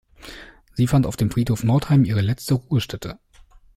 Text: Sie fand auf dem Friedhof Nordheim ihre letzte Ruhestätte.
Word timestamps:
Sie 0.73 0.87
fand 0.87 1.05
auf 1.05 1.15
dem 1.15 1.29
Friedhof 1.29 1.63
Nordheim 1.63 2.05
ihre 2.05 2.21
letzte 2.21 2.55
Ruhestätte. 2.55 3.19